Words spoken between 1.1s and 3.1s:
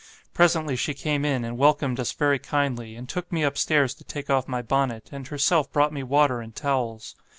in, and welcomed us very kindly, and